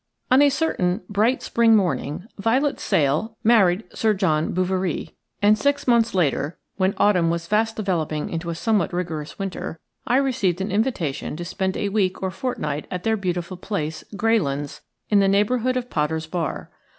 N 0.31 0.41
a 0.41 0.49
certain 0.49 1.01
bright 1.09 1.43
spring 1.43 1.75
morning 1.75 2.25
Violet 2.39 2.79
Sale 2.79 3.37
married 3.43 3.83
Sir 3.93 4.15
John 4.15 4.51
Bouverie, 4.51 5.11
and 5.43 5.55
six 5.55 5.87
months 5.87 6.15
later, 6.15 6.57
when 6.77 6.95
autumn 6.97 7.29
was 7.29 7.45
fast 7.45 7.75
developing 7.75 8.27
into 8.31 8.49
a 8.49 8.55
somewhat 8.55 8.93
rigorous 8.93 9.37
winter, 9.37 9.79
I 10.07 10.17
received 10.17 10.59
an 10.59 10.71
invitation 10.71 11.35
to 11.35 11.45
spend 11.45 11.77
a 11.77 11.89
week 11.89 12.23
or 12.23 12.31
fortnight 12.31 12.87
at 12.89 13.03
their 13.03 13.15
beautiful 13.15 13.57
place, 13.57 14.03
Greylands, 14.17 14.81
in 15.11 15.19
the 15.19 15.27
neighbourhood 15.27 15.77
of 15.77 15.87
Potter's 15.91 16.25
Bar. 16.25 16.71